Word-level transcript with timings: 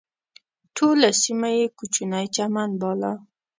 ټوله 0.75 1.09
سیمه 1.23 1.49
یې 1.57 1.65
کوچنی 1.77 2.25
چمن 2.35 2.69
باله. 2.81 3.11